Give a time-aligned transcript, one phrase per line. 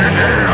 [0.00, 0.47] I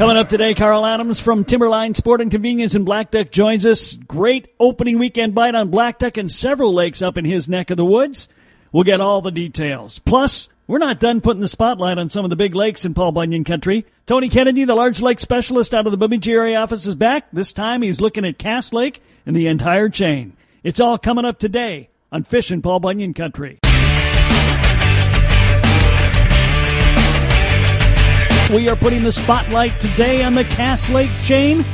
[0.00, 3.96] Coming up today, Carl Adams from Timberline Sport and Convenience in Blackduck joins us.
[3.96, 7.84] Great opening weekend bite on Blackduck and several lakes up in his neck of the
[7.84, 8.26] woods.
[8.72, 9.98] We'll get all the details.
[9.98, 13.12] Plus, we're not done putting the spotlight on some of the big lakes in Paul
[13.12, 13.84] Bunyan country.
[14.06, 17.30] Tony Kennedy, the large lake specialist out of the Bemidji area office, is back.
[17.30, 20.34] This time he's looking at Cass Lake and the entire chain.
[20.62, 23.58] It's all coming up today on Fishin' Paul Bunyan country.
[28.52, 31.64] We are putting the spotlight today on the Cass Lake chain,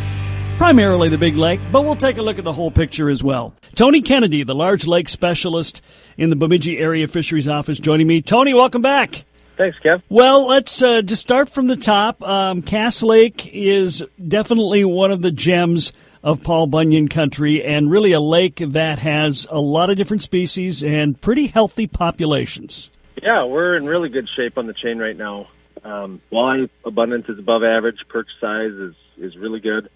[0.59, 3.55] primarily the Big Lake, but we'll take a look at the whole picture as well.
[3.75, 5.81] Tony Kennedy, the large lake specialist
[6.19, 8.21] in the Bemidji Area Fisheries Office, joining me.
[8.21, 9.25] Tony, welcome back.
[9.57, 10.03] Thanks, Kev.
[10.11, 12.23] Well, let's uh, just start from the top.
[12.23, 18.13] Um, Cass Lake is definitely one of the gems of Paul Bunyan country and really
[18.13, 22.91] a lake that has a lot of different species and pretty healthy populations.
[23.23, 25.49] Yeah, we're in really good shape on the chain right now.
[25.85, 27.99] Um, walleye abundance is above average.
[28.09, 29.89] Perch size is is really good.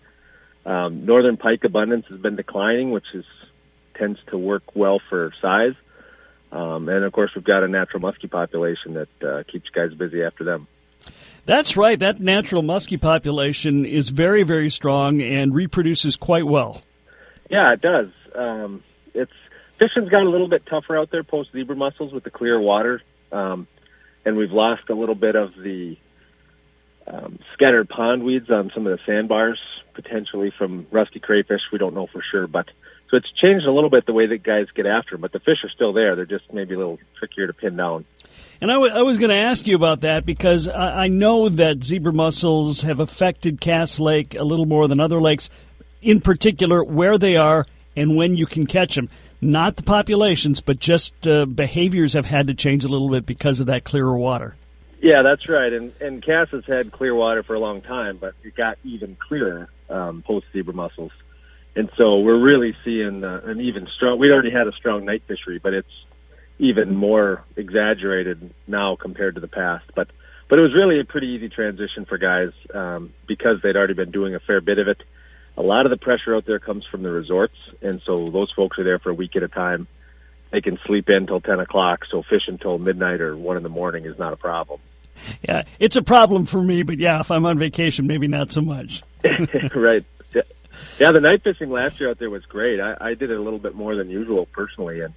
[0.64, 3.24] Um, northern pike abundance has been declining, which is
[3.94, 5.74] tends to work well for size.
[6.52, 10.22] Um, and of course, we've got a natural muskie population that uh, keeps guys busy
[10.22, 10.66] after them.
[11.46, 11.98] That's right.
[11.98, 16.82] That natural muskie population is very, very strong and reproduces quite well.
[17.48, 18.08] Yeah, it does.
[18.34, 18.82] Um,
[19.14, 19.32] it's
[19.78, 23.02] fishing's got a little bit tougher out there post zebra mussels with the clear water,
[23.32, 23.66] um,
[24.24, 25.96] and we've lost a little bit of the
[27.06, 29.58] um, scattered pond weeds on some of the sandbars,
[29.94, 31.62] potentially from rusty crayfish.
[31.72, 32.70] We don't know for sure, but
[33.10, 35.22] so it's changed a little bit the way that guys get after them.
[35.22, 38.04] But the fish are still there; they're just maybe a little trickier to pin down.
[38.60, 41.48] And I, w- I was going to ask you about that because I, I know
[41.48, 45.50] that zebra mussels have affected Cass Lake a little more than other lakes,
[46.02, 47.66] in particular where they are
[47.96, 49.08] and when you can catch them.
[49.40, 53.60] Not the populations, but just uh, behaviors have had to change a little bit because
[53.60, 54.56] of that clearer water.
[55.00, 55.72] Yeah, that's right.
[55.72, 59.16] And and Cass has had clear water for a long time, but it got even
[59.16, 61.12] clearer um, post zebra mussels,
[61.74, 64.18] and so we're really seeing uh, an even strong.
[64.18, 65.88] We already had a strong night fishery, but it's
[66.58, 69.86] even more exaggerated now compared to the past.
[69.94, 70.08] But
[70.50, 74.10] but it was really a pretty easy transition for guys um, because they'd already been
[74.10, 75.02] doing a fair bit of it.
[75.60, 78.78] A lot of the pressure out there comes from the resorts, and so those folks
[78.78, 79.88] are there for a week at a time.
[80.50, 83.68] They can sleep in till ten o'clock, so fish until midnight or one in the
[83.68, 84.80] morning is not a problem.
[85.46, 88.62] Yeah, it's a problem for me, but yeah, if I'm on vacation, maybe not so
[88.62, 89.02] much.
[89.74, 90.02] right.
[90.34, 90.42] Yeah.
[90.98, 92.80] yeah, the night fishing last year out there was great.
[92.80, 95.12] I, I did it a little bit more than usual personally, and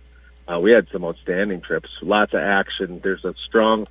[0.46, 1.88] uh, we had some outstanding trips.
[2.02, 3.00] Lots of action.
[3.02, 3.88] There's a strong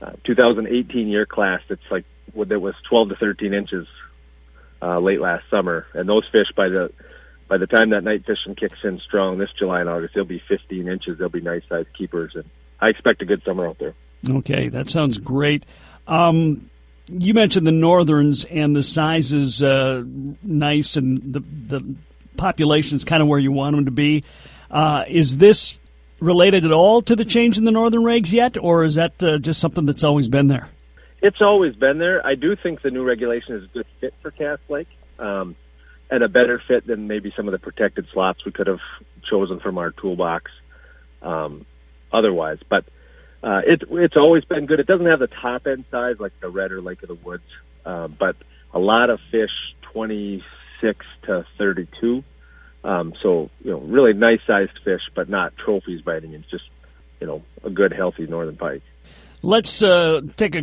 [0.00, 2.04] uh, 2018 year class that's like
[2.36, 3.88] that was 12 to 13 inches
[4.82, 6.92] uh, late last summer, and those fish by the
[7.48, 10.42] by the time that night fishing kicks in strong this July and August, they'll be
[10.48, 11.18] 15 inches.
[11.18, 12.44] They'll be nice sized keepers, and
[12.80, 13.94] I expect a good summer out there.
[14.28, 15.64] Okay, that sounds great.
[16.06, 16.70] Um,
[17.08, 20.02] you mentioned the northerns and the sizes uh,
[20.42, 21.94] nice and the the
[22.36, 24.24] population is kind of where you want them to be.
[24.70, 25.78] Uh, is this
[26.20, 29.38] related at all to the change in the northern regs yet, or is that uh,
[29.38, 30.68] just something that's always been there?
[31.22, 32.26] It's always been there.
[32.26, 34.88] I do think the new regulation is a good fit for Cass Lake,
[35.20, 35.54] um,
[36.10, 38.80] and a better fit than maybe some of the protected slots we could have
[39.30, 40.50] chosen from our toolbox
[41.22, 41.64] um,
[42.12, 42.58] otherwise.
[42.68, 42.86] But
[43.40, 44.80] uh, it, it's always been good.
[44.80, 47.44] It doesn't have the top end size like the red or Lake of the Woods,
[47.86, 48.34] uh, but
[48.74, 52.24] a lot of fish, 26 to 32.
[52.82, 56.68] Um, so, you know, really nice sized fish, but not trophies by any means, just,
[57.20, 58.82] you know, a good, healthy northern pike.
[59.40, 60.62] Let's uh, take a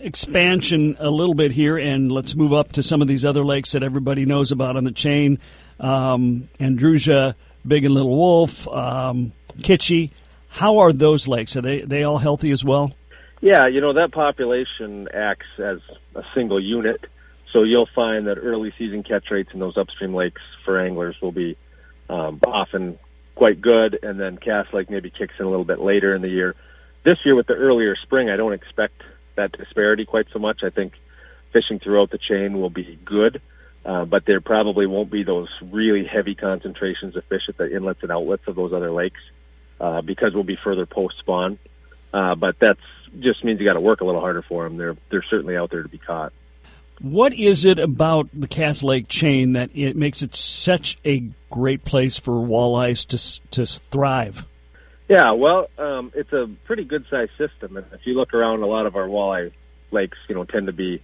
[0.00, 3.72] expansion a little bit here and let's move up to some of these other lakes
[3.72, 5.38] that everybody knows about on the chain.
[5.78, 7.34] Um, Andrusia,
[7.66, 9.32] Big and Little Wolf, um.
[10.48, 11.54] How are those lakes?
[11.56, 12.92] Are they, they all healthy as well?
[13.40, 15.78] Yeah, you know, that population acts as
[16.14, 17.04] a single unit.
[17.52, 21.32] So you'll find that early season catch rates in those upstream lakes for anglers will
[21.32, 21.56] be
[22.08, 22.98] um, often
[23.34, 26.28] quite good, and then Cass Lake maybe kicks in a little bit later in the
[26.28, 26.54] year.
[27.04, 29.02] This year with the earlier spring, I don't expect
[29.36, 30.62] that disparity quite so much.
[30.62, 30.94] I think
[31.52, 33.40] fishing throughout the chain will be good,
[33.84, 38.02] uh, but there probably won't be those really heavy concentrations of fish at the inlets
[38.02, 39.20] and outlets of those other lakes
[39.80, 41.58] uh, because we'll be further post spawn.
[42.12, 42.80] uh, but that's
[43.18, 44.76] just means you got to work a little harder for them.
[44.76, 46.32] They're they're certainly out there to be caught.
[47.00, 51.84] What is it about the Cass Lake chain that it makes it such a great
[51.84, 54.44] place for walleyes to to thrive?
[55.10, 58.66] Yeah, well, um, it's a pretty good sized system, and if you look around, a
[58.66, 59.50] lot of our walleye
[59.90, 61.02] lakes, you know, tend to be,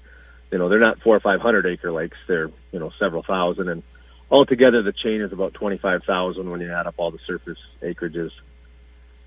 [0.52, 3.68] you know, they're not four or five hundred acre lakes; they're you know several thousand,
[3.68, 3.82] and
[4.30, 7.58] altogether the chain is about twenty five thousand when you add up all the surface
[7.82, 8.30] acreages,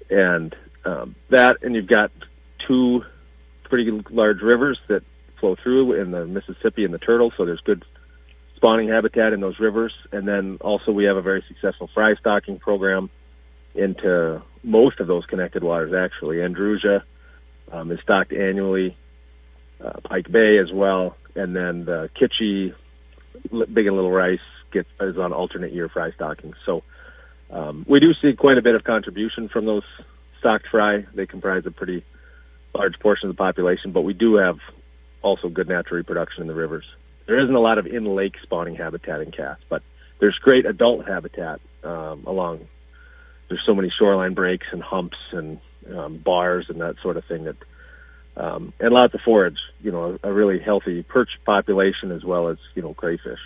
[0.09, 0.55] and
[0.85, 2.09] um, that, and you've got
[2.65, 3.03] two
[3.65, 5.03] pretty large rivers that
[5.41, 7.83] flow through in the Mississippi and the Turtle, so there's good
[8.55, 12.59] spawning habitat in those rivers, and then also we have a very successful fry stocking
[12.59, 13.09] program
[13.75, 15.93] into most of those connected waters.
[15.93, 17.03] Actually, Andrusia
[17.71, 18.97] um, is stocked annually,
[19.83, 22.73] uh, Pike Bay as well, and then the Kitchi,
[23.51, 24.39] Big and Little Rice
[24.71, 26.53] gets is on alternate year fry stocking.
[26.65, 26.83] So
[27.49, 29.83] um, we do see quite a bit of contribution from those
[30.39, 31.05] stocked fry.
[31.13, 32.03] They comprise a pretty
[32.73, 34.57] large portion of the population, but we do have
[35.21, 36.85] also good natural reproduction in the rivers.
[37.25, 39.83] There isn't a lot of in lake spawning habitat in Cass, but
[40.19, 42.67] there's great adult habitat um, along.
[43.49, 45.59] There's so many shoreline breaks and humps and
[45.93, 47.55] um, bars and that sort of thing that,
[48.37, 49.59] um, and lots of forage.
[49.81, 53.39] You know, a really healthy perch population as well as you know crayfish.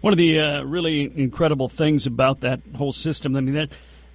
[0.00, 3.70] One of the uh, really incredible things about that whole system, I mean that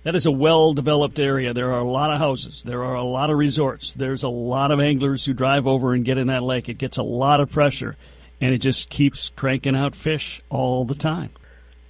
[0.06, 1.54] that is a well developed area.
[1.54, 2.64] There are a lot of houses.
[2.64, 3.96] There are a lot of resorts.
[3.96, 6.70] There's a lot of anglers who drive over and get in that lake.
[6.70, 7.98] It gets a lot of pressure,
[8.40, 11.32] and it just keeps cranking out fish all the time.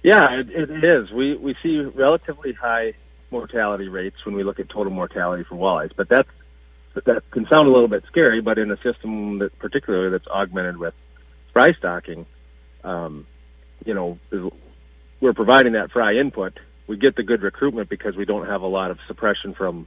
[0.06, 1.10] Yeah, it, it is.
[1.10, 2.94] We we see relatively high
[3.32, 6.28] mortality rates when we look at total mortality for walleyes, but that's
[7.06, 8.40] that can sound a little bit scary.
[8.40, 10.94] But in a system that particularly that's augmented with
[11.52, 12.24] fry stocking,
[12.84, 13.26] um,
[13.84, 14.18] you know,
[15.20, 16.56] we're providing that fry input
[16.86, 19.86] we get the good recruitment because we don't have a lot of suppression from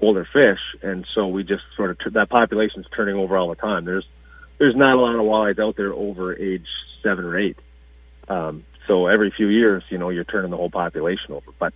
[0.00, 3.84] older fish, and so we just sort of that population's turning over all the time.
[3.84, 4.06] There's
[4.58, 6.66] there's not a lot of walleyes out there over age
[7.02, 7.56] seven or eight.
[8.28, 11.50] Um, so every few years, you know, you're turning the whole population over.
[11.58, 11.72] But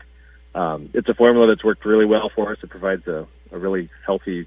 [0.55, 2.59] um, it's a formula that's worked really well for us.
[2.63, 4.47] It provides a, a really healthy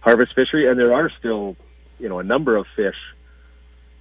[0.00, 1.56] harvest fishery, and there are still,
[1.98, 2.96] you know, a number of fish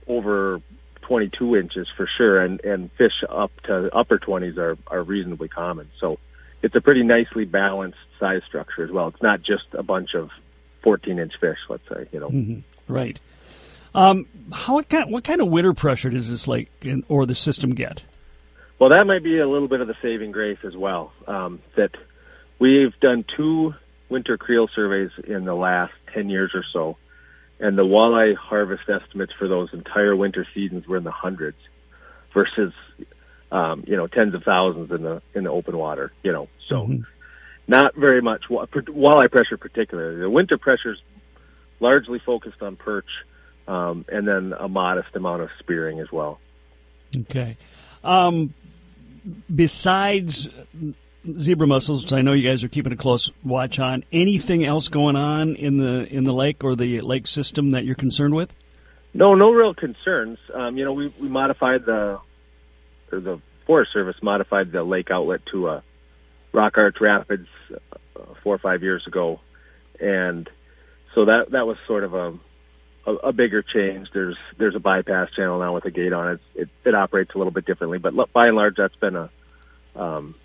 [0.07, 0.62] over
[1.01, 5.89] 22 inches for sure, and and fish up to upper 20s are are reasonably common.
[6.00, 6.19] So
[6.62, 9.07] it's a pretty nicely balanced size structure as well.
[9.10, 10.31] It's not just a bunch of
[10.81, 12.07] 14 inch fish, let's say.
[12.12, 12.94] You know, mm-hmm.
[12.94, 13.19] right.
[13.98, 17.36] Um, how what kind what kind of winter pressure does this lake in, or the
[17.36, 18.04] system get?
[18.80, 21.12] Well, that might be a little bit of the saving grace as well.
[21.26, 21.92] Um, that
[22.60, 23.74] we've done two
[24.10, 26.98] winter creel surveys in the last 10 years or so
[27.60, 31.58] and the walleye harvest estimates for those entire winter seasons were in the hundreds
[32.34, 32.74] versus
[33.52, 36.84] um, you know tens of thousands in the in the open water you know so
[36.84, 37.02] mm-hmm.
[37.68, 41.00] not very much walleye pressure particularly the winter pressure is
[41.80, 43.10] largely focused on perch
[43.68, 46.40] um, and then a modest amount of spearing as well
[47.16, 47.58] okay
[48.04, 48.54] um,
[49.54, 50.50] besides
[51.38, 54.04] zebra mussels, which I know you guys are keeping a close watch on.
[54.12, 57.96] Anything else going on in the in the lake or the lake system that you're
[57.96, 58.54] concerned with?
[59.14, 60.38] No, no real concerns.
[60.54, 62.20] Um, you know, we, we modified the
[63.12, 65.84] or the Forest Service modified the lake outlet to a
[66.54, 69.40] rock arch rapids uh, four or five years ago,
[70.00, 70.50] and
[71.16, 72.38] so that that was sort of a
[73.08, 74.10] a, a bigger change.
[74.14, 76.40] There's there's a bypass channel now with a gate on it.
[76.54, 79.30] It, it operates a little bit differently, but by and large, that's been a
[79.96, 80.36] um,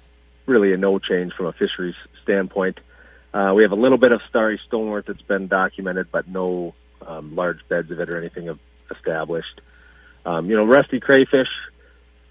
[0.46, 2.78] really a no change from a fisheries standpoint.
[3.34, 6.74] Uh, we have a little bit of starry stonewort that's been documented, but no
[7.06, 8.58] um, large beds of it or anything
[8.90, 9.60] established.
[10.24, 11.48] Um, you know, rusty crayfish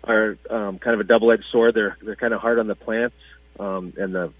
[0.03, 1.75] are um, kind of a double-edged sword.
[1.75, 3.17] They're they're kind of hard on the plants
[3.59, 4.31] um, and the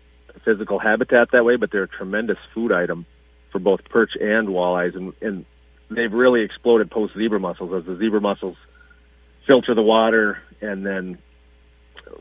[0.46, 3.06] physical habitat that way, but they're a tremendous food item
[3.52, 5.46] for both perch and walleyes, and, and
[5.96, 8.58] they've really exploded post zebra mussels as the zebra mussels
[9.48, 11.18] filter the water and then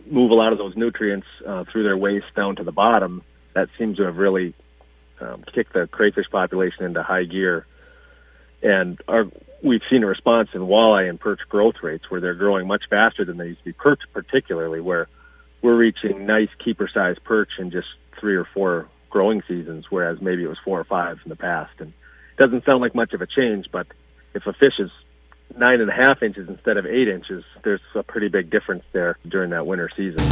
[0.07, 3.23] move a lot of those nutrients uh, through their waste down to the bottom,
[3.55, 4.55] that seems to have really
[5.21, 7.67] um, kicked the crayfish population into high gear.
[8.63, 9.27] And our,
[9.63, 13.25] we've seen a response in walleye and perch growth rates where they're growing much faster
[13.25, 13.73] than they used to be.
[13.73, 15.09] Perch, particularly, where
[15.63, 20.49] we're reaching nice keeper-sized perch in just three or four growing seasons, whereas maybe it
[20.49, 21.73] was four or five in the past.
[21.79, 21.93] And
[22.41, 23.87] doesn't sound like much of a change, but
[24.35, 24.91] if a fish is
[25.59, 29.19] nine and a half inches instead of eight inches, there's a pretty big difference there
[29.29, 30.27] during that winter season.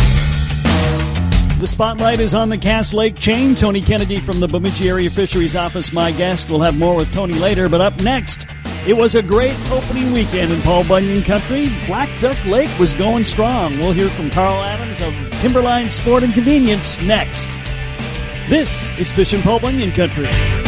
[1.59, 3.55] The spotlight is on the Cass Lake chain.
[3.55, 6.49] Tony Kennedy from the Bemidji Area Fisheries Office, my guest.
[6.49, 8.47] We'll have more with Tony later, but up next,
[8.87, 11.69] it was a great opening weekend in Paul Bunyan Country.
[11.87, 13.79] Black Duck Lake was going strong.
[13.81, 15.13] We'll hear from Carl Adams of
[15.43, 17.49] Timberline Sport and Convenience next.
[18.49, 20.68] This is Fish Fishing Paul Bunyan Country.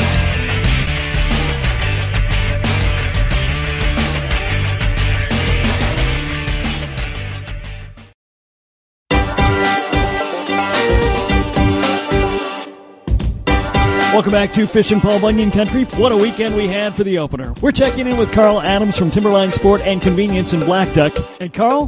[14.21, 15.85] Welcome back to Fishing Paul Bunyan Country.
[15.97, 17.55] What a weekend we had for the opener.
[17.63, 21.17] We're checking in with Carl Adams from Timberline Sport and Convenience in Black Duck.
[21.41, 21.87] And Carl,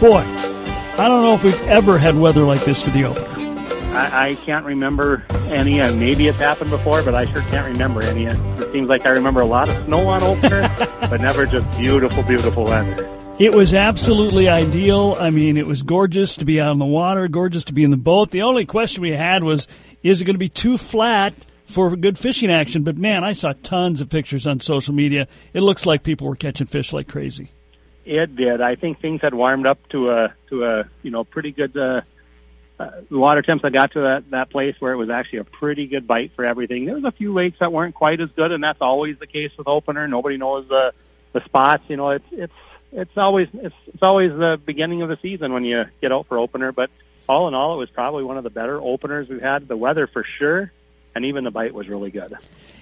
[0.00, 3.28] boy, I don't know if we've ever had weather like this for the opener.
[3.94, 5.82] I, I can't remember any.
[5.82, 8.24] Uh, maybe it's happened before, but I sure can't remember any.
[8.24, 10.62] It seems like I remember a lot of snow on opener,
[11.00, 13.06] but never just beautiful, beautiful weather.
[13.38, 15.18] It was absolutely ideal.
[15.20, 17.90] I mean, it was gorgeous to be out on the water, gorgeous to be in
[17.90, 18.30] the boat.
[18.30, 19.68] The only question we had was,
[20.02, 21.34] is it going to be too flat
[21.66, 22.82] for good fishing action?
[22.82, 25.28] But man, I saw tons of pictures on social media.
[25.52, 27.50] It looks like people were catching fish like crazy.
[28.04, 28.60] It did.
[28.60, 32.02] I think things had warmed up to a to a you know pretty good uh,
[32.78, 33.64] uh, water temps.
[33.64, 36.44] I got to that that place where it was actually a pretty good bite for
[36.44, 36.84] everything.
[36.84, 39.50] There was a few lakes that weren't quite as good, and that's always the case
[39.56, 40.06] with opener.
[40.06, 40.92] Nobody knows the
[41.32, 41.84] the spots.
[41.88, 42.52] You know, it's it's
[42.92, 46.38] it's always it's it's always the beginning of the season when you get out for
[46.38, 46.72] opener.
[46.72, 46.90] But
[47.28, 49.66] all in all, it was probably one of the better openers we've had.
[49.66, 50.70] The weather for sure,
[51.14, 52.34] and even the bite was really good.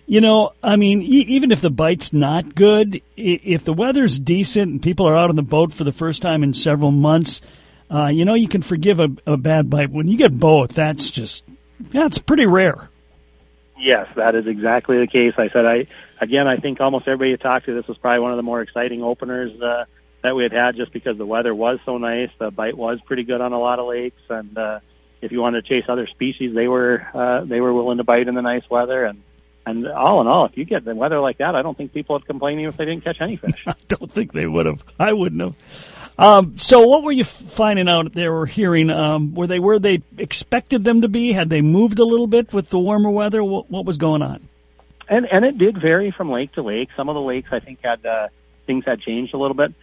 [0.07, 4.19] You know, I mean, e- even if the bite's not good, i- if the weather's
[4.19, 7.41] decent and people are out on the boat for the first time in several months,
[7.91, 9.91] uh, you know, you can forgive a, a bad bite.
[9.91, 11.45] When you get both, that's just
[11.91, 12.89] that's pretty rare.
[13.79, 15.35] Yes, that is exactly the case.
[15.39, 15.87] I said, I
[16.21, 18.61] again, I think almost everybody you talked to, this was probably one of the more
[18.61, 19.85] exciting openers uh,
[20.23, 22.31] that we had had, just because the weather was so nice.
[22.39, 24.81] The bite was pretty good on a lot of lakes, and uh,
[25.23, 28.29] if you wanted to chase other species, they were uh, they were willing to bite
[28.29, 29.05] in the nice weather.
[29.05, 29.23] And
[29.65, 32.17] and all in all, if you get the weather like that, I don't think people
[32.17, 33.63] would complain even if they didn't catch any fish.
[33.67, 34.83] I don't think they would have.
[34.99, 35.55] I wouldn't have.
[36.19, 38.91] Um, so, what were you finding out there or hearing?
[38.91, 41.33] Um, were they where they expected them to be?
[41.33, 43.43] Had they moved a little bit with the warmer weather?
[43.43, 44.49] What, what was going on?
[45.13, 46.89] and and it did vary from lake to lake.
[46.97, 48.29] Some of the lakes I think had uh,
[48.67, 49.75] things had changed a little bit,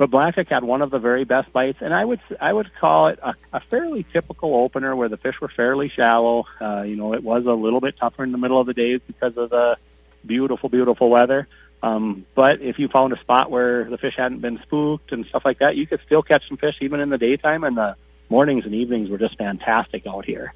[0.00, 3.08] but Blackduck had one of the very best bites, and I would I would call
[3.08, 6.46] it a, a fairly typical opener where the fish were fairly shallow.
[6.58, 9.02] Uh, you know, it was a little bit tougher in the middle of the days
[9.06, 9.76] because of the
[10.24, 11.46] beautiful beautiful weather.
[11.82, 15.42] Um, but if you found a spot where the fish hadn't been spooked and stuff
[15.44, 17.94] like that, you could still catch some fish even in the daytime, and the
[18.30, 20.54] mornings and evenings were just fantastic out here.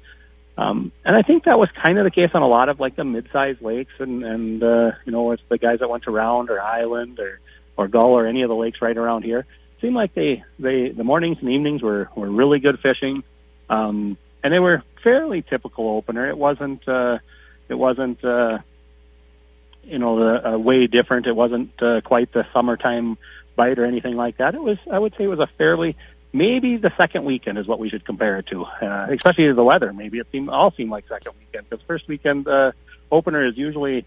[0.57, 2.95] Um, and I think that was kind of the case on a lot of like
[2.95, 6.49] the mid-sized lakes and, and, uh, you know, it's the guys that went to Round
[6.49, 7.41] or Island or,
[7.77, 9.45] or Gull or any of the lakes right around here.
[9.81, 13.23] Seemed like they, they, the mornings and evenings were, were really good fishing.
[13.69, 16.29] Um, and they were fairly typical opener.
[16.29, 17.19] It wasn't, uh,
[17.67, 18.59] it wasn't, uh,
[19.83, 21.27] you know, the, uh, way different.
[21.27, 23.17] It wasn't, uh, quite the summertime
[23.55, 24.55] bite or anything like that.
[24.55, 25.95] It was, I would say it was a fairly,
[26.31, 29.93] maybe the second weekend is what we should compare it to, uh, especially the weather.
[29.93, 32.71] Maybe it seemed all seem like second weekend because first weekend uh,
[33.11, 34.05] opener is usually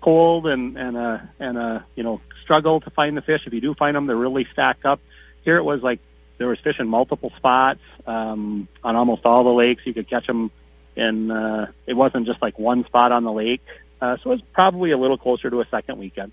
[0.00, 3.42] cold and and uh, and uh, you know struggle to find the fish.
[3.46, 5.00] If you do find them, they're really stacked up.
[5.44, 6.00] Here it was like
[6.38, 9.82] there was fish in multiple spots um, on almost all the lakes.
[9.84, 10.50] You could catch them
[10.96, 11.30] in.
[11.30, 13.64] Uh, it wasn't just like one spot on the lake.
[14.00, 16.32] Uh, so it's probably a little closer to a second weekend.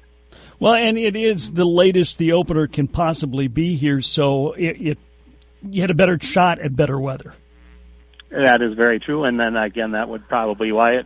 [0.59, 4.97] Well, and it is the latest the opener can possibly be here, so it, it
[5.69, 7.33] you had a better shot at better weather.
[8.29, 11.05] That is very true, and then again, that would probably why it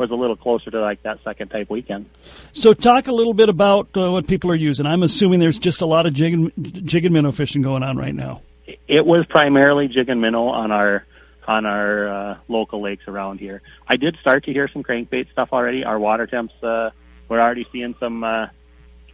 [0.00, 2.10] was a little closer to like that second type weekend.
[2.52, 4.86] So, talk a little bit about uh, what people are using.
[4.86, 6.52] I'm assuming there's just a lot of jig and,
[6.84, 8.42] jig and minnow fishing going on right now.
[8.88, 11.04] It was primarily jig and minnow on our
[11.46, 13.62] on our uh, local lakes around here.
[13.86, 15.84] I did start to hear some crankbait stuff already.
[15.84, 16.90] Our water temps uh,
[17.28, 18.46] we're already seeing some uh,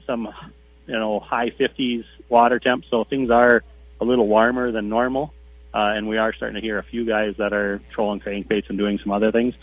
[0.07, 0.29] some
[0.87, 3.63] you know high 50s water temps, so things are
[4.01, 5.33] a little warmer than normal.
[5.75, 8.79] Uh, and we are starting to hear a few guys that are trolling crankbaits and
[8.79, 9.55] doing some other things.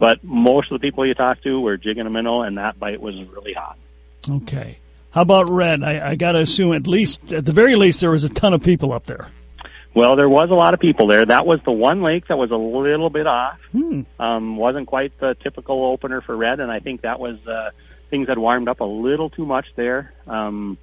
[0.00, 3.00] But most of the people you talk to were jigging a minnow, and that bite
[3.00, 3.78] was really hot.
[4.28, 4.78] Okay.
[5.10, 5.84] How about red?
[5.84, 8.54] I, I got to assume at least, at the very least, there was a ton
[8.54, 9.28] of people up there.
[9.92, 11.26] Well, there was a lot of people there.
[11.26, 13.58] That was the one lake that was a little bit off.
[13.72, 14.02] Hmm.
[14.18, 17.70] Um, wasn't quite the typical opener for red, and I think that was uh,
[18.08, 20.14] things had warmed up a little too much there.
[20.26, 20.78] Um,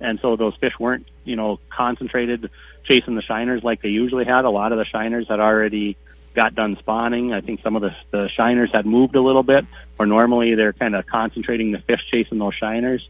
[0.00, 2.50] and so those fish weren't, you know, concentrated
[2.84, 4.44] chasing the shiners like they usually had.
[4.44, 5.96] A lot of the shiners had already
[6.34, 7.32] got done spawning.
[7.32, 9.64] I think some of the, the shiners had moved a little bit,
[9.98, 13.00] or normally they're kind of concentrating the fish chasing those shiners.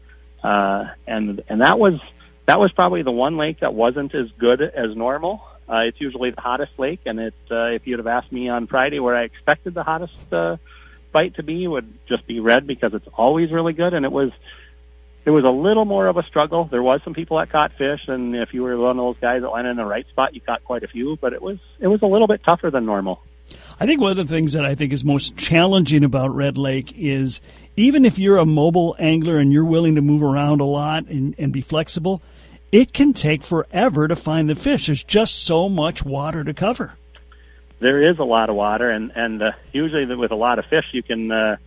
[0.43, 1.99] Uh, and and that was
[2.45, 5.41] that was probably the one lake that wasn't as good as normal.
[5.67, 8.67] Uh, it's usually the hottest lake, and it uh, if you'd have asked me on
[8.67, 10.57] Friday where I expected the hottest uh,
[11.13, 14.31] bite to be, would just be red because it's always really good, and it was
[15.25, 16.65] it was a little more of a struggle.
[16.65, 19.41] There was some people that caught fish, and if you were one of those guys
[19.41, 21.17] that landed in the right spot, you caught quite a few.
[21.17, 23.21] But it was it was a little bit tougher than normal.
[23.79, 26.93] I think one of the things that I think is most challenging about Red Lake
[26.95, 27.41] is
[27.75, 31.35] even if you're a mobile angler and you're willing to move around a lot and,
[31.37, 32.21] and be flexible,
[32.71, 34.87] it can take forever to find the fish.
[34.87, 36.93] There's just so much water to cover.
[37.79, 40.85] There is a lot of water, and and uh, usually with a lot of fish,
[40.91, 41.57] you can uh,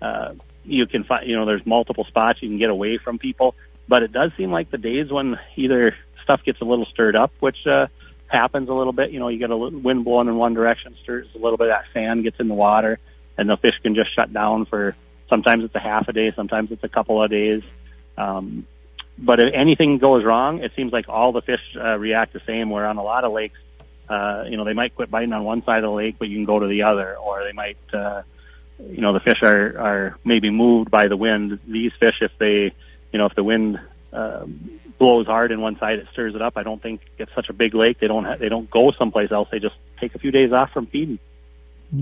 [0.00, 3.54] uh, you can find you know there's multiple spots you can get away from people.
[3.86, 7.32] But it does seem like the days when either stuff gets a little stirred up,
[7.40, 7.88] which uh,
[8.26, 9.10] happens a little bit.
[9.10, 11.68] You know, you get a little wind blowing in one direction, stirs a little bit
[11.68, 12.98] of that sand gets in the water,
[13.36, 14.96] and the fish can just shut down for
[15.28, 17.62] sometimes it's a half a day, sometimes it's a couple of days.
[18.16, 18.66] Um,
[19.18, 22.70] but if anything goes wrong, it seems like all the fish uh, react the same.
[22.70, 23.58] Where on a lot of lakes,
[24.08, 26.36] uh, you know, they might quit biting on one side of the lake, but you
[26.36, 28.22] can go to the other, or they might, uh,
[28.78, 31.60] you know, the fish are are maybe moved by the wind.
[31.66, 32.72] These fish, if they,
[33.12, 33.80] you know, if the wind
[34.12, 36.54] um, blows hard in one side, it stirs it up.
[36.56, 38.00] I don't think it's such a big lake.
[38.00, 39.48] They don't ha- they don't go someplace else.
[39.50, 41.18] They just take a few days off from feeding.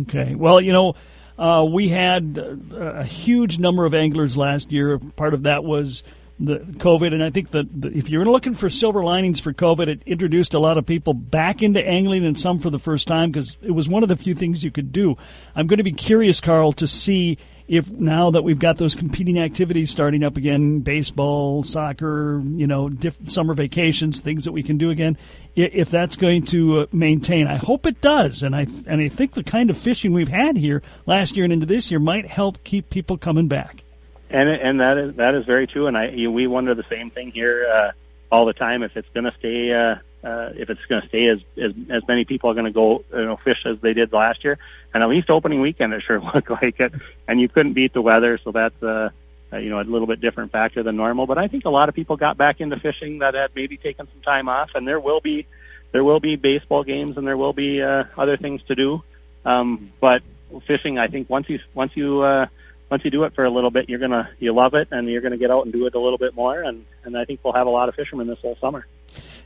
[0.02, 0.34] Okay.
[0.34, 0.94] Well, you know,
[1.38, 2.38] uh, we had
[2.72, 4.98] a huge number of anglers last year.
[4.98, 6.02] Part of that was
[6.44, 10.02] the COVID, and I think that if you're looking for silver linings for COVID, it
[10.06, 13.56] introduced a lot of people back into angling, and some for the first time because
[13.62, 15.16] it was one of the few things you could do.
[15.54, 19.38] I'm going to be curious, Carl, to see if now that we've got those competing
[19.38, 24.78] activities starting up again, baseball, soccer, you know, diff- summer vacations, things that we can
[24.78, 25.16] do again,
[25.54, 27.46] if that's going to uh, maintain.
[27.46, 30.56] I hope it does, and I and I think the kind of fishing we've had
[30.56, 33.84] here last year and into this year might help keep people coming back.
[34.32, 37.32] And and that is that is very true, and I we wonder the same thing
[37.32, 37.92] here uh,
[38.34, 39.72] all the time if it's going to stay.
[39.72, 42.72] Uh, uh, if it's going to stay as, as as many people are going to
[42.72, 44.56] go you know fish as they did last year,
[44.94, 46.94] and at least opening weekend it sure looked like it.
[47.28, 49.10] And you couldn't beat the weather, so that's uh,
[49.52, 51.26] uh, you know a little bit different factor than normal.
[51.26, 54.06] But I think a lot of people got back into fishing that had maybe taken
[54.06, 55.46] some time off, and there will be
[55.90, 59.02] there will be baseball games and there will be uh, other things to do.
[59.44, 60.22] Um, but
[60.66, 62.46] fishing, I think once you once you uh,
[62.92, 65.22] once you do it for a little bit, you're gonna you love it, and you're
[65.22, 66.62] gonna get out and do it a little bit more.
[66.62, 68.86] And and I think we'll have a lot of fishermen this whole summer.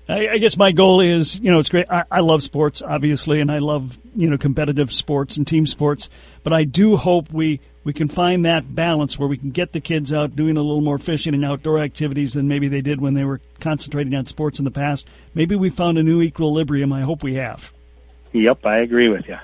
[0.08, 1.86] I, I guess my goal is, you know, it's great.
[1.88, 6.08] I, I love sports, obviously, and I love, you know, competitive sports and team sports.
[6.42, 9.80] But I do hope we we can find that balance where we can get the
[9.80, 13.14] kids out doing a little more fishing and outdoor activities than maybe they did when
[13.14, 15.06] they were concentrating on sports in the past.
[15.34, 16.92] Maybe we found a new equilibrium.
[16.92, 17.72] I hope we have.
[18.32, 19.38] Yep, I agree with you.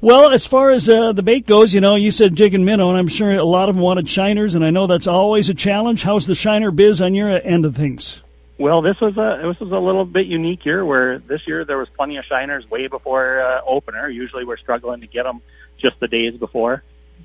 [0.00, 2.90] Well, as far as uh, the bait goes, you know, you said jig and minnow,
[2.90, 5.54] and I'm sure a lot of them wanted shiners, and I know that's always a
[5.54, 6.02] challenge.
[6.02, 8.20] How's the shiner biz on your end of things?
[8.58, 11.78] Well, this was a this was a little bit unique year where this year there
[11.78, 14.08] was plenty of shiners way before uh, opener.
[14.08, 15.40] Usually we're struggling to get them
[15.78, 16.82] just the days before.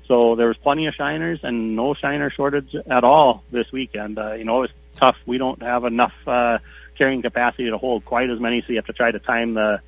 [0.08, 4.18] So there was plenty of shiners and no shiner shortage at all this weekend.
[4.18, 5.16] Uh, you know, it was tough.
[5.26, 6.58] We don't have enough uh,
[6.98, 9.80] carrying capacity to hold quite as many, so you have to try to time the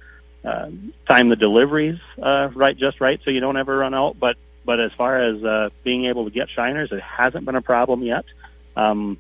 [0.45, 0.71] uh,
[1.09, 4.19] time the deliveries uh, right just right, so you don't ever run out.
[4.19, 7.63] But but as far as uh, being able to get shiners, it hasn't been a
[7.63, 8.25] problem yet.
[8.77, 9.19] Um,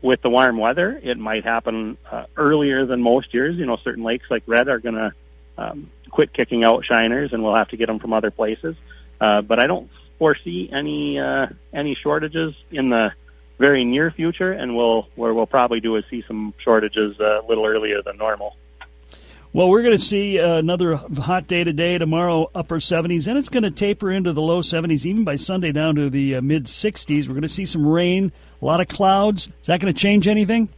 [0.00, 3.56] with the warm weather, it might happen uh, earlier than most years.
[3.56, 5.12] You know, certain lakes like Red are going to
[5.56, 8.74] um, quit kicking out shiners, and we'll have to get them from other places.
[9.20, 9.88] Uh, but I don't
[10.18, 13.12] foresee any uh, any shortages in the
[13.58, 17.46] very near future, and we'll where we'll probably do is see some shortages uh, a
[17.46, 18.56] little earlier than normal.
[19.54, 23.50] Well, we're going to see uh, another hot day today, tomorrow, upper 70s, and it's
[23.50, 26.64] going to taper into the low 70s, even by Sunday down to the uh, mid
[26.64, 27.28] 60s.
[27.28, 29.48] We're going to see some rain, a lot of clouds.
[29.48, 30.70] Is that going to change anything?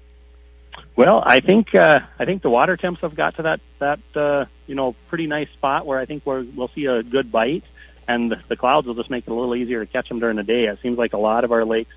[0.97, 4.47] Well, I think uh, I think the water temps have got to that that uh,
[4.67, 7.65] you know pretty nice spot where I think we're, we'll see a good bite,
[8.09, 10.43] and the clouds will just make it a little easier to catch them during the
[10.43, 10.65] day.
[10.65, 11.95] It seems like a lot of our lakes,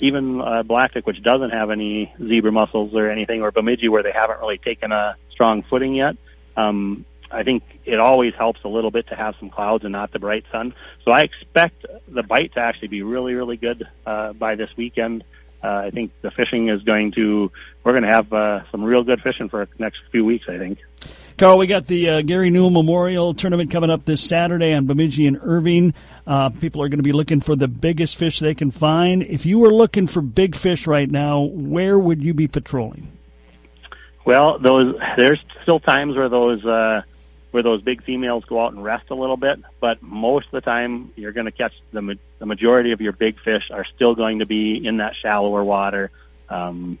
[0.00, 4.12] even uh, Blackduck, which doesn't have any zebra mussels or anything, or Bemidji, where they
[4.12, 6.16] haven't really taken a strong footing yet.
[6.56, 10.12] Um, I think it always helps a little bit to have some clouds and not
[10.12, 10.72] the bright sun.
[11.04, 15.24] So I expect the bite to actually be really, really good uh, by this weekend.
[15.62, 17.50] Uh, I think the fishing is going to,
[17.82, 20.58] we're going to have uh, some real good fishing for the next few weeks, I
[20.58, 20.78] think.
[21.36, 25.26] Carl, we got the uh, Gary Newell Memorial Tournament coming up this Saturday on Bemidji
[25.26, 25.94] and Irving.
[26.26, 29.22] Uh, people are going to be looking for the biggest fish they can find.
[29.22, 33.10] If you were looking for big fish right now, where would you be patrolling?
[34.24, 37.02] Well, those there's still times where those uh,
[37.50, 40.60] where those big females go out and rest a little bit, but most of the
[40.60, 44.14] time you're going to catch the ma- the majority of your big fish are still
[44.14, 46.10] going to be in that shallower water.
[46.48, 46.98] Um,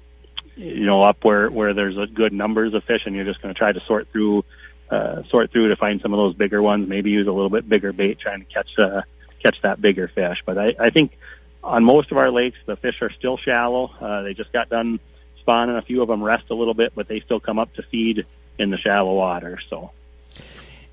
[0.56, 3.52] you know, up where where there's a good numbers of fish, and you're just going
[3.52, 4.44] to try to sort through
[4.90, 6.88] uh, sort through to find some of those bigger ones.
[6.88, 9.02] Maybe use a little bit bigger bait trying to catch uh,
[9.42, 10.42] catch that bigger fish.
[10.44, 11.16] But I, I think
[11.62, 13.90] on most of our lakes, the fish are still shallow.
[14.00, 15.00] Uh, they just got done
[15.44, 17.72] spawn and a few of them rest a little bit, but they still come up
[17.74, 18.26] to feed
[18.58, 19.60] in the shallow water.
[19.68, 19.90] So.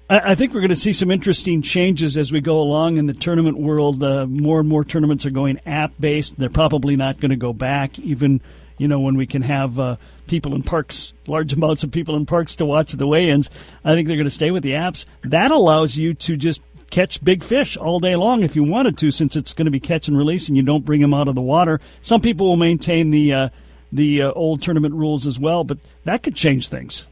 [0.09, 3.13] I, think we're going to see some interesting changes as we go along in the
[3.13, 4.03] tournament world.
[4.03, 6.37] Uh, more and more tournaments are going app based.
[6.37, 8.41] They're probably not going to go back, even
[8.77, 9.95] you know when we can have uh,
[10.27, 13.49] people in parks, large amounts of people in parks to watch the weigh-ins.
[13.85, 15.05] I think they're going to stay with the apps.
[15.23, 19.11] That allows you to just catch big fish all day long if you wanted to,
[19.11, 21.35] since it's going to be catch and release, and you don't bring them out of
[21.35, 21.79] the water.
[22.01, 23.49] Some people will maintain the uh,
[23.91, 27.05] the uh, old tournament rules as well, but that could change things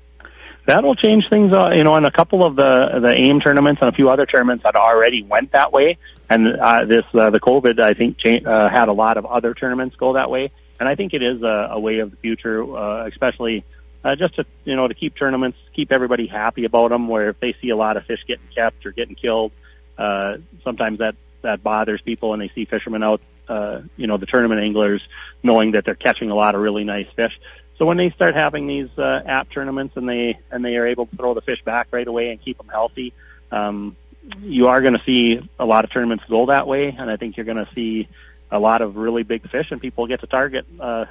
[0.69, 1.51] that'll change things.
[1.51, 4.25] Uh, you know, in a couple of the the AIM tournaments and a few other
[4.25, 5.97] tournaments that already went that way,
[6.29, 9.53] and uh, this uh, the COVID I think cha- uh, had a lot of other
[9.53, 12.63] tournaments go that way, and I think it is a, a way of the future,
[12.63, 13.65] uh, especially.
[14.01, 17.09] Uh, just to you know to keep tournaments, keep everybody happy about them.
[17.09, 19.51] Where if they see a lot of fish getting kept or getting killed,
[19.97, 24.25] uh, sometimes that that bothers people, and they see fishermen out, uh, you know, the
[24.25, 25.01] tournament anglers
[25.43, 27.33] knowing that they're catching a lot of really nice fish.
[27.77, 31.05] So when they start having these uh, app tournaments and they and they are able
[31.07, 33.13] to throw the fish back right away and keep them healthy,
[33.51, 33.95] um,
[34.41, 37.37] you are going to see a lot of tournaments go that way, and I think
[37.37, 38.07] you're going to see
[38.51, 41.05] a lot of really big fish, and people get to target, uh,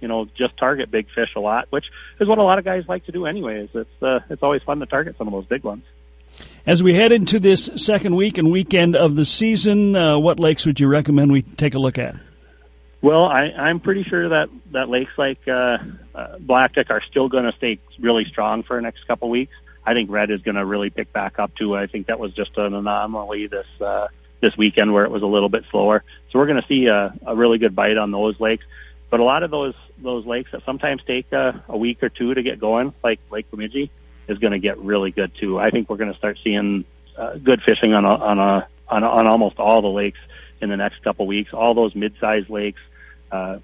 [0.00, 1.86] you know, just target big fish a lot, which
[2.20, 3.68] is what a lot of guys like to do anyways.
[3.74, 5.84] It's uh, it's always fun to target some of those big ones.
[6.66, 10.64] As we head into this second week and weekend of the season, uh, what lakes
[10.64, 12.16] would you recommend we take a look at?
[13.02, 15.76] Well, I, I'm pretty sure that that lakes like uh,
[16.14, 19.52] uh, Blackduck are still going to stay really strong for the next couple weeks.
[19.84, 21.76] I think red is going to really pick back up too.
[21.76, 24.08] I think that was just an anomaly this uh,
[24.40, 26.02] this weekend where it was a little bit slower.
[26.30, 28.64] So we're going to see a, a really good bite on those lakes.
[29.10, 32.32] But a lot of those those lakes that sometimes take a, a week or two
[32.32, 33.90] to get going, like Lake Bemidji,
[34.28, 35.58] is going to get really good too.
[35.58, 36.84] I think we're going to start seeing
[37.16, 40.18] uh, good fishing on a, on a on, on almost all the lakes
[40.60, 41.52] in the next couple weeks.
[41.52, 42.80] All those mid-sized lakes
[43.30, 43.58] uh,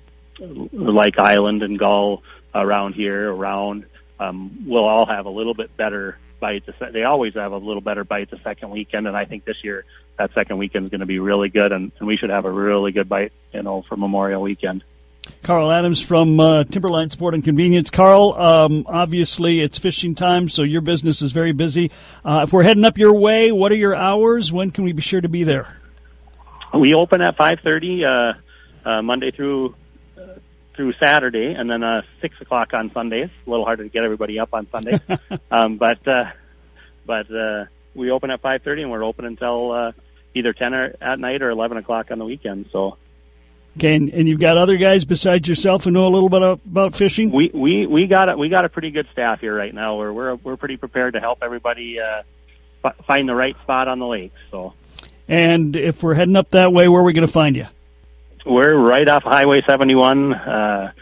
[0.73, 2.23] like Island and Gull
[2.55, 3.85] around here, around,
[4.19, 6.65] um, will all have a little bit better bite.
[6.93, 9.85] They always have a little better bite the second weekend, and I think this year
[10.19, 12.51] that second weekend is going to be really good, and, and we should have a
[12.51, 14.85] really good bite, you know, for Memorial Weekend.
[15.43, 17.91] Carl Adams from uh, Timberline Sport and Convenience.
[17.91, 21.91] Carl, um, obviously it's fishing time, so your business is very busy.
[22.25, 24.53] Uh, if we're heading up your way, what are your hours?
[24.53, 25.77] When can we be sure to be there?
[26.75, 28.05] We open at five thirty.
[28.05, 28.35] Uh,
[28.85, 29.75] uh, Monday through
[30.19, 30.39] uh,
[30.75, 33.29] through Saturday, and then uh, six o'clock on Sundays.
[33.47, 35.01] A little harder to get everybody up on Sunday,
[35.51, 36.31] um, but uh,
[37.07, 39.93] but uh, we open at five thirty, and we're open until uh,
[40.35, 42.67] either ten or, at night or eleven o'clock on the weekend.
[42.73, 42.97] So.
[43.77, 46.95] Okay, and, and you've got other guys besides yourself who know a little bit about
[46.95, 47.31] fishing.
[47.31, 49.97] We we we got a, we got a pretty good staff here right now.
[49.97, 54.07] We're we're we're pretty prepared to help everybody uh, find the right spot on the
[54.07, 54.33] lake.
[54.51, 54.75] So.
[55.29, 57.69] And if we're heading up that way, where are we going to find you?
[58.45, 60.35] We're right off Highway 71.
[60.35, 60.93] Uh,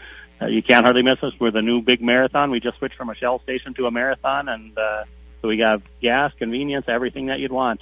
[0.47, 1.33] you can't hardly miss us.
[1.39, 2.51] We're the new big marathon.
[2.51, 5.03] We just switched from a Shell station to a marathon, and uh,
[5.41, 7.81] so we got gas, convenience, everything that you'd want.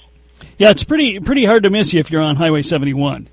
[0.56, 3.28] Yeah, it's pretty pretty hard to miss you if you're on Highway 71.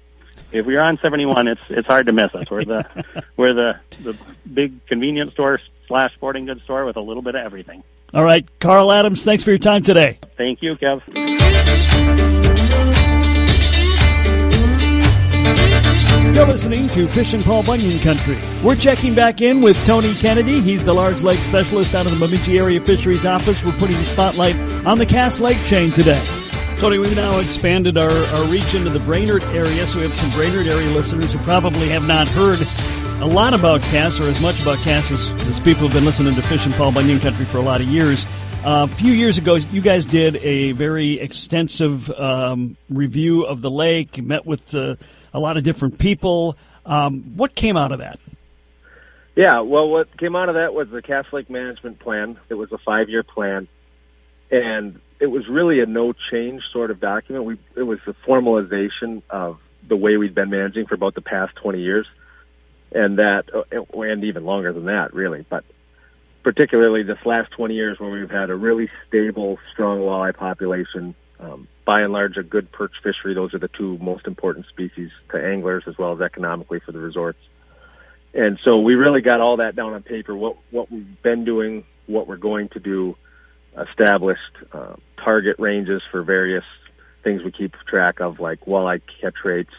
[0.55, 2.49] If you're on 71, it's it's hard to miss us.
[2.49, 2.85] We're the
[3.37, 4.17] we're the the
[4.51, 7.83] big convenience store slash sporting goods store with a little bit of everything.
[8.13, 10.17] All right, Carl Adams, thanks for your time today.
[10.37, 11.01] Thank you, Kev.
[16.33, 18.39] You're listening to Fishin' Paul Bunyan Country.
[18.63, 20.61] We're checking back in with Tony Kennedy.
[20.61, 23.63] He's the large lake specialist out of the Bemidji Area Fisheries Office.
[23.63, 26.25] We're putting the spotlight on the Cass Lake chain today.
[26.77, 30.29] Tony, we've now expanded our, our reach into the Brainerd area, so we have some
[30.31, 32.59] Brainerd area listeners who probably have not heard
[33.21, 36.35] a lot about Cass or as much about Cass as, as people who've been listening
[36.35, 38.25] to Fishin' Paul Bunyan Country for a lot of years.
[38.65, 43.71] Uh, a few years ago, you guys did a very extensive um, review of the
[43.71, 44.97] lake, met with uh,
[45.33, 46.57] a lot of different people.
[46.85, 48.19] Um, what came out of that?
[49.35, 52.37] Yeah, well, what came out of that was the Cass Lake Management Plan.
[52.49, 53.69] It was a five-year plan,
[54.51, 57.45] and it was really a no-change sort of document.
[57.45, 61.55] We it was the formalization of the way we'd been managing for about the past
[61.57, 62.07] 20 years,
[62.91, 65.45] and that, uh, and even longer than that, really.
[65.47, 65.63] But
[66.43, 71.67] particularly this last 20 years, where we've had a really stable, strong walleye population, um,
[71.85, 73.33] by and large a good perch fishery.
[73.33, 76.99] Those are the two most important species to anglers as well as economically for the
[76.99, 77.39] resorts.
[78.33, 80.35] And so we really got all that down on paper.
[80.35, 83.15] What what we've been doing, what we're going to do,
[83.77, 86.63] established uh, target ranges for various
[87.23, 89.73] things we keep track of, like walleye catch rates,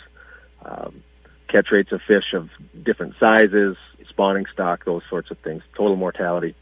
[0.64, 1.02] um,
[1.48, 2.50] catch rates of fish of
[2.82, 3.76] different sizes,
[4.08, 6.54] spawning stock, those sorts of things, total mortality,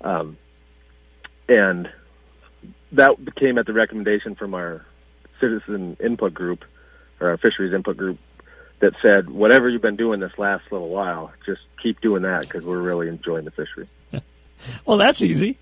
[0.00, 0.36] um,
[1.48, 1.90] and
[2.92, 4.84] that came at the recommendation from our
[5.40, 6.64] citizen input group
[7.20, 8.18] or our fisheries input group
[8.80, 12.64] that said, whatever you've been doing this last little while, just keep doing that because
[12.64, 13.88] we're really enjoying the fishery.
[14.84, 15.58] well, that's easy.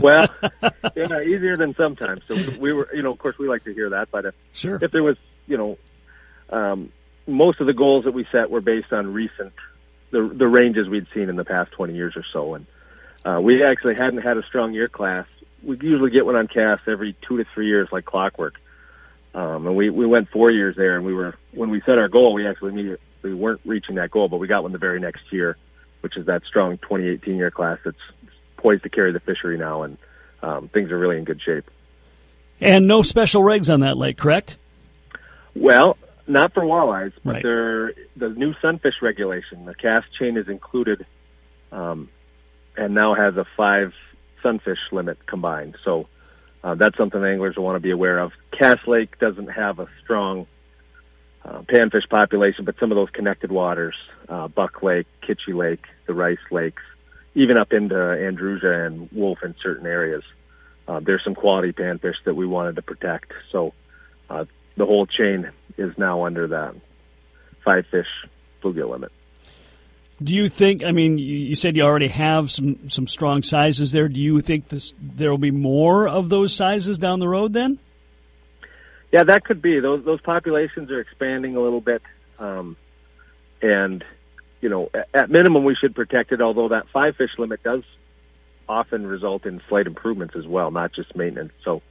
[0.00, 0.28] Well,
[0.96, 2.22] yeah, easier than sometimes.
[2.28, 4.10] So we were, you know, of course, we like to hear that.
[4.10, 4.78] But if Sure.
[4.80, 5.78] if there was, you know,
[6.50, 6.92] um,
[7.26, 9.52] most of the goals that we set were based on recent
[10.10, 12.66] the the ranges we'd seen in the past 20 years or so, and
[13.24, 15.26] uh, we actually hadn't had a strong year class.
[15.62, 18.54] We usually get one on Cass every two to three years, like clockwork.
[19.34, 22.08] Um, and we we went four years there, and we were when we set our
[22.08, 24.98] goal, we actually immediately we weren't reaching that goal, but we got one the very
[24.98, 25.56] next year,
[26.00, 27.96] which is that strong 2018 year class that's
[28.60, 29.98] poised to carry the fishery now, and
[30.42, 31.70] um, things are really in good shape.
[32.60, 34.56] And no special regs on that lake, correct?
[35.54, 35.96] Well,
[36.26, 37.42] not for walleyes, but Right.
[37.42, 39.64] there the new sunfish regulation.
[39.64, 41.06] The Cass chain is included,
[41.72, 42.08] um,
[42.76, 43.94] and now has a five
[44.42, 45.76] sunfish limit combined.
[45.84, 46.06] So
[46.62, 48.32] uh, that's something anglers will want to be aware of.
[48.52, 50.46] Cass Lake doesn't have a strong
[51.44, 53.96] uh, panfish population, but some of those connected waters,
[54.28, 56.82] uh, Buck Lake, Kitchi Lake, the Rice Lakes,
[57.34, 60.22] even up into Andrusia and Wolf in certain areas,
[60.88, 63.32] uh, there's some quality panfish that we wanted to protect.
[63.52, 63.72] So
[64.28, 64.44] uh,
[64.76, 66.74] the whole chain is now under that
[67.64, 68.08] five fish
[68.62, 69.12] bluegill limit.
[70.22, 70.84] Do you think?
[70.84, 74.08] I mean, you, you said you already have some some strong sizes there.
[74.08, 77.54] Do you think this there will be more of those sizes down the road?
[77.54, 77.78] Then,
[79.12, 79.80] Yeah, that could be.
[79.80, 82.02] Those those populations are expanding a little bit,
[82.38, 82.76] um,
[83.62, 84.04] and
[84.60, 86.40] you know, at, minimum, we should protect it.
[86.40, 87.82] Although that five fish limit does
[88.68, 91.52] often result in slight improvements as well, not just maintenance.
[91.64, 91.82] So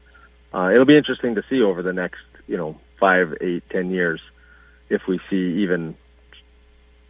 [0.53, 4.21] uh, it'll be interesting to see over the next, you know, five, eight, ten years
[4.89, 5.95] if we see even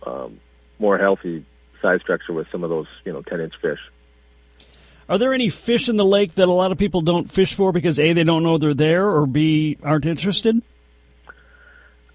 [0.05, 0.39] um,
[0.79, 1.45] more healthy
[1.81, 3.79] size structure with some of those, you know, ten inch fish.
[5.07, 7.71] are there any fish in the lake that a lot of people don't fish for
[7.71, 10.61] because a they don't know they're there, or b aren't interested?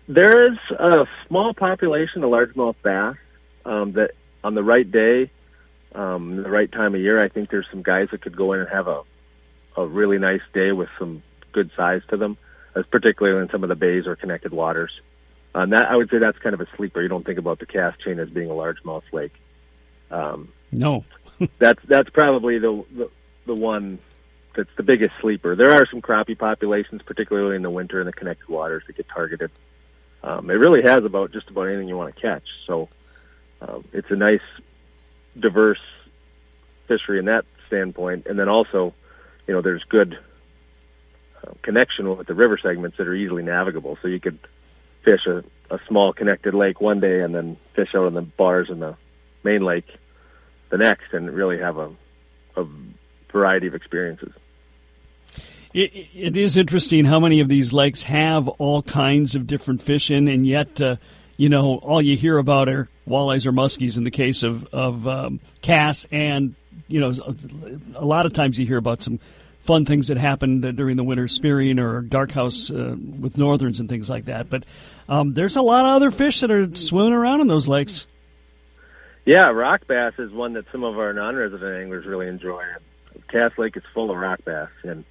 [0.07, 3.16] There is a small population of largemouth bass
[3.64, 5.31] um, that, on the right day,
[5.94, 8.61] um, the right time of year, I think there's some guys that could go in
[8.61, 9.03] and have a
[9.77, 11.22] a really nice day with some
[11.53, 12.37] good size to them,
[12.77, 14.90] as particularly in some of the bays or connected waters.
[15.55, 17.03] Um, that I would say that's kind of a sleeper.
[17.03, 19.33] You don't think about the Cass chain as being a largemouth lake.
[20.11, 21.05] Um, No.
[21.59, 23.11] that's that's probably the, the
[23.46, 23.98] the one
[24.57, 25.57] that's the biggest sleeper.
[25.57, 29.07] There are some crappie populations, particularly in the winter in the connected waters, that get
[29.09, 29.50] targeted.
[30.22, 32.44] Um, it really has about just about anything you want to catch.
[32.66, 32.88] So
[33.66, 34.42] um, it's a nice,
[35.38, 35.81] diverse
[36.87, 38.27] fishery in that standpoint.
[38.27, 38.94] And then also,
[39.46, 40.18] you know, there's good
[41.42, 43.98] uh, connection with the river segments that are easily navigable.
[44.03, 44.38] So you could
[45.03, 48.68] fish a, a small connected lake one day and then fish out in the bars
[48.70, 48.96] in the
[49.42, 49.87] main lake
[50.70, 51.90] the next and really have a,
[52.57, 52.66] a
[53.31, 54.33] variety of experiences.
[55.72, 60.11] It, it is interesting how many of these lakes have all kinds of different fish
[60.11, 60.96] in, and yet, uh,
[61.37, 65.07] you know, all you hear about are walleyes or muskies in the case of of
[65.07, 66.55] um, Cass, and
[66.88, 67.12] you know,
[67.94, 69.18] a lot of times you hear about some
[69.62, 73.88] fun things that happened during the winter spearing or dark house uh, with northerns and
[73.88, 74.51] things like that.
[74.51, 74.64] But
[75.09, 78.07] um, there's a lot of other fish that are swimming around in those lakes.
[79.25, 82.62] Yeah, rock bass is one that some of our non-resident anglers really enjoy.
[83.29, 85.05] Cass Lake is full of rock bass, and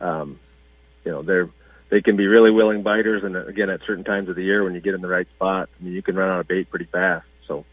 [0.00, 0.38] um,
[1.04, 1.50] you know they're
[1.90, 3.24] they can be really willing biters.
[3.24, 5.68] And again, at certain times of the year, when you get in the right spot,
[5.78, 7.26] I mean, you can run out of bait pretty fast.
[7.46, 7.64] So,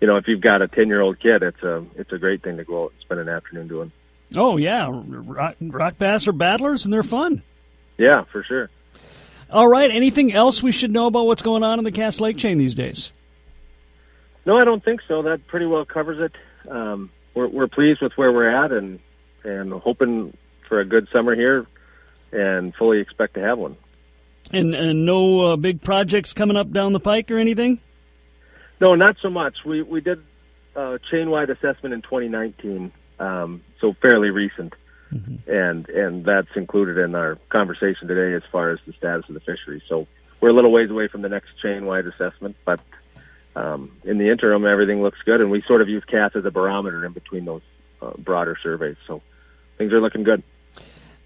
[0.00, 2.64] you know, if you've got a ten-year-old kid, it's a it's a great thing to
[2.64, 3.92] go out and spend an afternoon doing.
[4.36, 7.42] Oh yeah, rock, rock bass are battlers, and they're fun.
[7.98, 8.70] Yeah, for sure.
[9.50, 9.90] All right.
[9.90, 12.74] Anything else we should know about what's going on in the Cass Lake chain these
[12.74, 13.12] days?
[14.46, 15.22] No, I don't think so.
[15.22, 16.70] That pretty well covers it.
[16.70, 19.00] Um, we're, we're pleased with where we're at, and
[19.44, 20.36] and hoping
[20.68, 21.66] for a good summer here,
[22.32, 23.76] and fully expect to have one.
[24.52, 27.80] And, and no uh, big projects coming up down the pike or anything?
[28.80, 29.56] No, not so much.
[29.64, 30.22] We we did
[30.74, 34.72] a chain wide assessment in 2019, um, so fairly recent,
[35.46, 39.40] and and that's included in our conversation today as far as the status of the
[39.40, 39.82] fishery.
[39.88, 40.06] So
[40.40, 42.80] we're a little ways away from the next chain wide assessment, but
[43.54, 46.50] um, in the interim, everything looks good, and we sort of use Cass as a
[46.50, 47.62] barometer in between those
[48.00, 48.96] uh, broader surveys.
[49.06, 49.20] So
[49.76, 50.42] things are looking good.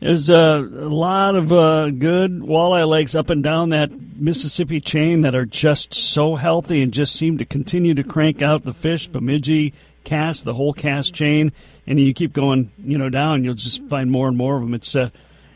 [0.05, 5.23] There's uh, a lot of uh, good walleye lakes up and down that Mississippi chain
[5.23, 9.09] that are just so healthy and just seem to continue to crank out the fish,
[9.09, 9.73] Bemidji,
[10.05, 11.53] Cass, the whole Cass chain,
[11.87, 14.75] and you keep going, you know, down, you'll just find more and more of them.
[14.75, 15.11] It's a,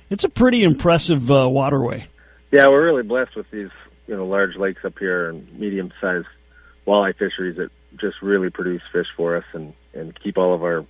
[0.09, 2.07] it's a pretty impressive uh, waterway.
[2.51, 3.69] Yeah, we're really blessed with these
[4.07, 6.27] you know large lakes up here and medium sized
[6.87, 10.87] walleye fisheries that just really produce fish for us and and keep all of our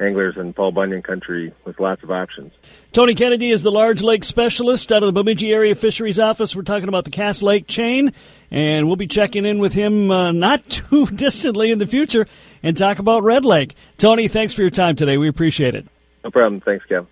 [0.00, 2.52] anglers in Paul Bunyan country with lots of options.
[2.92, 6.56] Tony Kennedy is the large lake specialist out of the Bemidji Area Fisheries Office.
[6.56, 8.12] We're talking about the Cass Lake chain,
[8.50, 12.26] and we'll be checking in with him uh, not too distantly in the future
[12.62, 13.74] and talk about Red Lake.
[13.98, 15.16] Tony, thanks for your time today.
[15.16, 15.86] We appreciate it.
[16.24, 16.60] No problem.
[16.60, 17.06] Thanks, Kevin.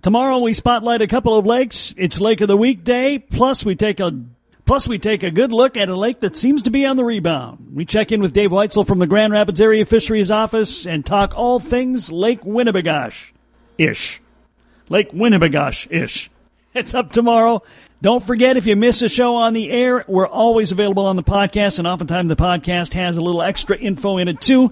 [0.00, 1.92] Tomorrow we spotlight a couple of lakes.
[1.96, 3.18] It's Lake of the Week Day.
[3.18, 4.12] Plus we take a
[4.68, 7.04] plus we take a good look at a lake that seems to be on the
[7.04, 7.70] rebound.
[7.72, 11.32] We check in with Dave Weitzel from the Grand Rapids Area Fisheries Office and talk
[11.34, 13.32] all things Lake Winnipegosh
[13.78, 14.20] ish.
[14.88, 16.28] Lake Winnibigoshish.
[16.74, 17.62] It's up tomorrow.
[18.02, 21.24] Don't forget if you miss a show on the air, we're always available on the
[21.24, 24.70] podcast, and oftentimes the podcast has a little extra info in it too.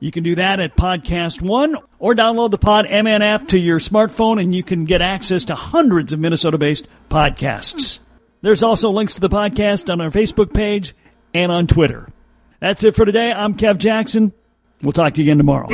[0.00, 3.78] You can do that at Podcast One or download the Pod MN app to your
[3.78, 7.98] smartphone and you can get access to hundreds of Minnesota based podcasts.
[8.40, 10.94] There's also links to the podcast on our Facebook page
[11.34, 12.08] and on Twitter.
[12.60, 13.32] That's it for today.
[13.32, 14.32] I'm Kev Jackson.
[14.82, 15.66] We'll talk to you again tomorrow.